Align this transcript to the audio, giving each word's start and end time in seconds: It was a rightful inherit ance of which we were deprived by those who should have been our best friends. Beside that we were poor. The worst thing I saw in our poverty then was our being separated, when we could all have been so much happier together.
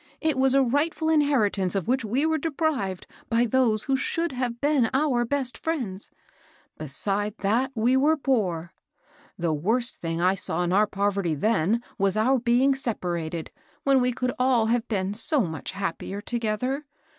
It 0.19 0.35
was 0.35 0.55
a 0.55 0.63
rightful 0.63 1.09
inherit 1.09 1.59
ance 1.59 1.75
of 1.75 1.87
which 1.87 2.03
we 2.03 2.25
were 2.25 2.39
deprived 2.39 3.05
by 3.29 3.45
those 3.45 3.83
who 3.83 3.95
should 3.95 4.31
have 4.31 4.59
been 4.59 4.89
our 4.95 5.25
best 5.25 5.59
friends. 5.59 6.09
Beside 6.75 7.35
that 7.41 7.71
we 7.75 7.95
were 7.95 8.17
poor. 8.17 8.73
The 9.37 9.53
worst 9.53 10.01
thing 10.01 10.19
I 10.19 10.33
saw 10.33 10.63
in 10.63 10.73
our 10.73 10.87
poverty 10.87 11.35
then 11.35 11.83
was 11.99 12.17
our 12.17 12.39
being 12.39 12.73
separated, 12.73 13.51
when 13.83 14.01
we 14.01 14.11
could 14.11 14.31
all 14.39 14.65
have 14.65 14.87
been 14.87 15.13
so 15.13 15.41
much 15.41 15.73
happier 15.73 16.19
together. 16.19 16.87